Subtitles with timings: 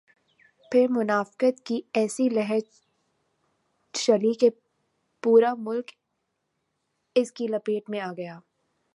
[0.71, 2.59] پھر منافقت کی ایسی لہر
[3.93, 4.49] چلی کہ
[5.23, 5.91] پورا ملک
[7.15, 8.39] اس کی لپیٹ میں آ گیا۔